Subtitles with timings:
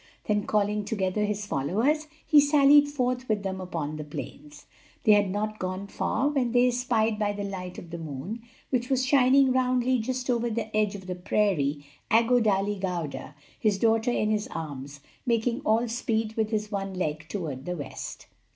[0.23, 4.65] Then calling together his followers, he sallied forth with them upon the plains.
[5.03, 8.41] They had not gone far when they espied by the light of the moon,
[8.71, 13.77] which was shining roundly just over the edge of the prairie, Aggo Dali Gauda, his
[13.77, 18.25] daughter in his arms, making all speed with his one leg toward the west.